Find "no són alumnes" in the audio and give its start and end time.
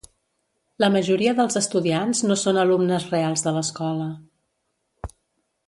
2.31-3.07